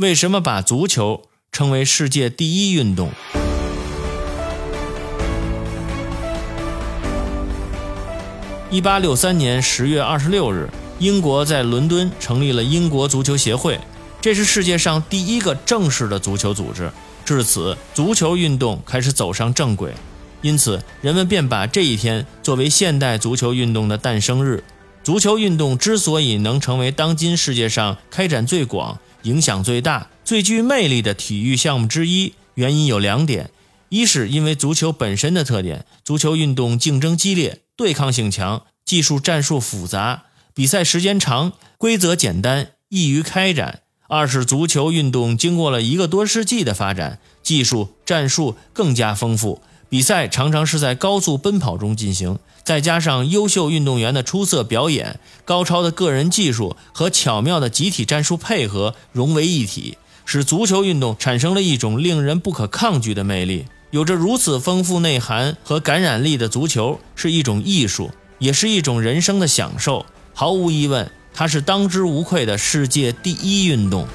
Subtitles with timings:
[0.00, 3.10] 为什么把足球称为世界第一运动？
[8.70, 13.78] 一八六三年十月二十六日，英国在伦敦成立了英国足球协会，
[14.22, 16.90] 这是世界上第一个正式的足球组织。
[17.26, 19.92] 至此，足球运动开始走上正轨。
[20.40, 24.64] 因此，人们便把这一天作为现代足球运动的诞生日。
[25.02, 33.50] 足球运动之所以能成为当今世界上开展最广、影响最大、最具魅力的体育项目之一，原因有两点：
[33.88, 37.62] 一是因为足球本身的特点，足球运动竞争激烈。
[37.76, 43.80] 对抗性强，技术战术复杂，比赛时间长，规则简单，易于开展。
[44.06, 63.66] 二是足球运动经过了一个多世纪的发展，技术战术更加丰富，比赛常常是在高速奔跑中进行，再加上优秀运动员的出色表演、高超的个人技术和巧妙的集体战术配合融为一体，使足球运动产生了一种令人不可抗拒的魅力。
[63.90, 70.06] 有着如此丰富内涵和感染力的足球是一种艺术，也是一种人生的享受。
[70.32, 74.06] 毫无疑问，它是当之无愧的世界第一运动。